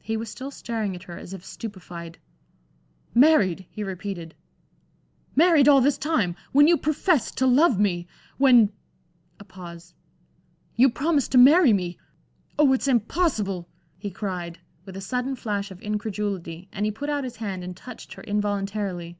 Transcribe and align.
He 0.00 0.16
was 0.16 0.30
still 0.30 0.50
staring 0.50 0.94
at 0.96 1.02
her 1.02 1.18
as 1.18 1.34
if 1.34 1.44
stupefied. 1.44 2.16
"Married!" 3.14 3.66
he 3.70 3.84
repeated, 3.84 4.34
"married 5.36 5.68
all 5.68 5.82
this 5.82 5.98
time! 5.98 6.36
when 6.52 6.66
you 6.66 6.78
professed 6.78 7.36
to 7.36 7.46
love 7.46 7.78
me! 7.78 8.06
When" 8.38 8.72
a 9.38 9.44
pause 9.44 9.92
"you 10.74 10.88
promised 10.88 11.32
to 11.32 11.36
marry 11.38 11.74
me! 11.74 11.98
Oh, 12.58 12.72
it's 12.72 12.88
impossible," 12.88 13.68
he 13.98 14.10
cried, 14.10 14.58
with 14.86 14.96
a 14.96 15.02
sudden 15.02 15.36
flash 15.36 15.70
of 15.70 15.82
incredulity, 15.82 16.70
and 16.72 16.86
he 16.86 16.90
put 16.90 17.10
out 17.10 17.24
his 17.24 17.36
hand 17.36 17.62
and 17.62 17.76
touched 17.76 18.14
her 18.14 18.22
involuntarily. 18.22 19.18